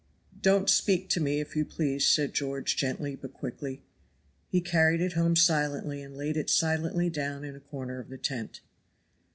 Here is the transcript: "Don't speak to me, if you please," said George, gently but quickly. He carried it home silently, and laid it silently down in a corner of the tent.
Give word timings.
"Don't 0.41 0.67
speak 0.67 1.09
to 1.09 1.19
me, 1.21 1.41
if 1.41 1.55
you 1.55 1.63
please," 1.63 2.07
said 2.07 2.33
George, 2.33 2.75
gently 2.75 3.15
but 3.15 3.35
quickly. 3.35 3.83
He 4.49 4.59
carried 4.59 4.99
it 4.99 5.13
home 5.13 5.35
silently, 5.35 6.01
and 6.01 6.17
laid 6.17 6.37
it 6.37 6.49
silently 6.49 7.07
down 7.11 7.43
in 7.43 7.55
a 7.55 7.59
corner 7.59 7.99
of 7.99 8.09
the 8.09 8.17
tent. 8.17 8.61